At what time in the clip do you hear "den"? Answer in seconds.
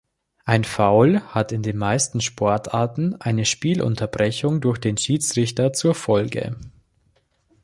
1.61-1.77, 4.79-4.97